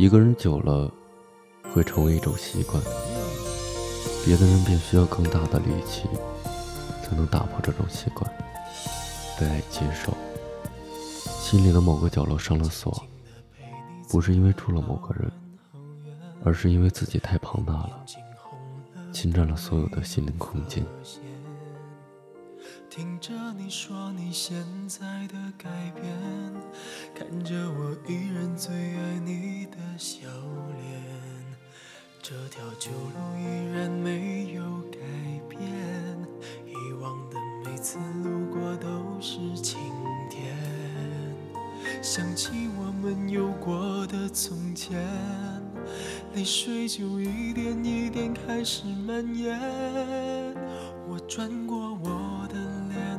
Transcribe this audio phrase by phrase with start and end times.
[0.00, 0.90] 一个人久了，
[1.74, 2.82] 会成为一种习惯，
[4.24, 6.08] 别的人便需要更大的力气，
[7.02, 8.26] 才能打破这种习惯，
[9.38, 10.16] 被爱接受。
[11.22, 13.04] 心里的某个角落上了锁，
[14.08, 15.30] 不是因为住了某个人，
[16.42, 18.02] 而是因为自己太庞大了，
[19.12, 20.82] 侵占了所有的心灵空间。
[22.88, 26.04] 听着你说你现在的改变，
[27.14, 28.89] 看着我依然醉
[32.80, 34.96] 旧路依然没有改
[35.50, 35.60] 变，
[36.64, 38.88] 以往的每次路过都
[39.20, 39.78] 是晴
[40.30, 40.56] 天，
[42.00, 44.98] 想起我们有过的从前，
[46.34, 49.60] 泪水就一点一点开始蔓延，
[51.06, 52.54] 我转过我的
[52.88, 53.18] 脸，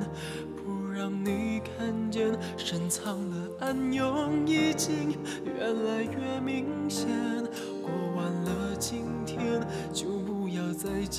[0.56, 0.82] 不。
[0.94, 7.08] 让你看见深藏的暗涌已经越来越明显。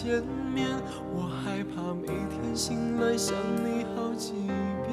[0.03, 0.21] 见
[0.53, 0.67] 面，
[1.15, 4.91] 我害怕每天醒来想你好几遍。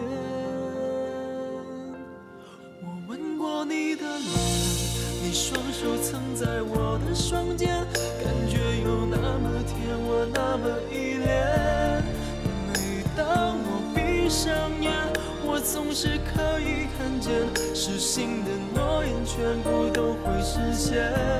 [2.84, 4.30] 我吻过你的脸，
[5.24, 7.70] 你双手曾在我的双肩，
[8.24, 12.04] 感觉有那么甜，我那么依恋。
[12.68, 14.46] 每当我闭上
[14.80, 14.94] 眼。
[15.44, 17.34] 我总是可以看见，
[17.74, 21.39] 失信的诺言全部都会实现。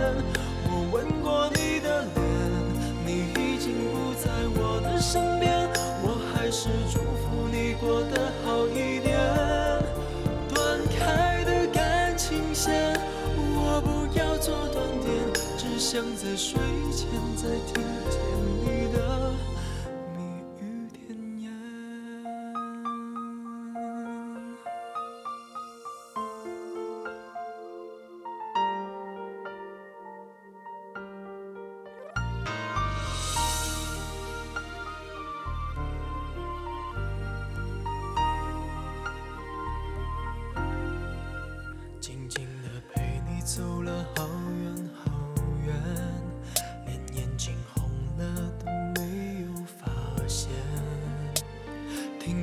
[15.92, 16.60] 想在睡
[16.92, 17.89] 前再听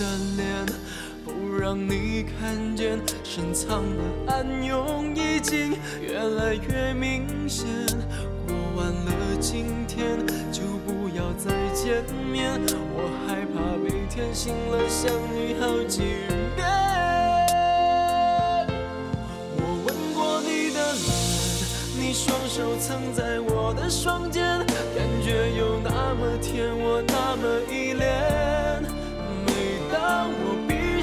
[0.00, 0.66] 的脸，
[1.26, 7.66] 不让你看见，深藏的暗涌已经越来越明显。
[8.46, 10.16] 过完了今天，
[10.50, 12.02] 就不要再见
[12.32, 12.58] 面，
[12.94, 16.00] 我害怕每天醒了想你好几
[16.56, 16.66] 遍。
[19.58, 21.08] 我吻过你的脸，
[22.00, 24.64] 你双手曾在我的双肩，